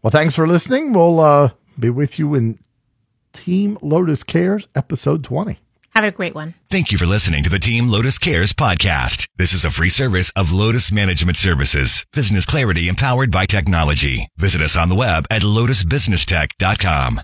Well, 0.01 0.11
thanks 0.11 0.33
for 0.35 0.47
listening. 0.47 0.93
We'll 0.93 1.19
uh, 1.19 1.51
be 1.77 1.91
with 1.91 2.17
you 2.17 2.33
in 2.33 2.57
Team 3.33 3.77
Lotus 3.81 4.23
Cares 4.23 4.67
episode 4.73 5.23
20. 5.23 5.59
Have 5.97 6.03
a 6.03 6.11
great 6.11 6.35
one. 6.35 6.53
Thank 6.69 6.91
you 6.91 6.97
for 6.99 7.07
listening 7.07 7.43
to 7.43 7.49
the 7.49 7.57
Team 7.57 7.89
Lotus 7.89 8.19
Cares 8.19 8.53
podcast. 8.53 9.27
This 9.37 9.51
is 9.51 9.65
a 9.65 9.71
free 9.71 9.89
service 9.89 10.31
of 10.35 10.51
Lotus 10.51 10.91
Management 10.91 11.37
Services, 11.37 12.05
business 12.13 12.45
clarity 12.45 12.87
empowered 12.87 13.31
by 13.31 13.47
technology. 13.47 14.29
Visit 14.37 14.61
us 14.61 14.77
on 14.77 14.89
the 14.89 14.95
web 14.95 15.25
at 15.31 15.41
lotusbusinesstech.com. 15.41 17.21